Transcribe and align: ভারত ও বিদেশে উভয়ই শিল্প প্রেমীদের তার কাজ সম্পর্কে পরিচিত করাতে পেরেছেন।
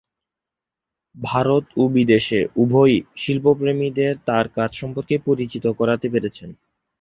ভারত 1.15 1.65
ও 1.77 1.93
বিদেশে 1.95 2.39
উভয়ই 2.61 2.97
শিল্প 3.15 3.45
প্রেমীদের 3.59 4.13
তার 4.27 4.45
কাজ 4.57 4.69
সম্পর্কে 4.81 5.15
পরিচিত 5.27 5.65
করাতে 5.79 6.07
পেরেছেন। 6.13 6.49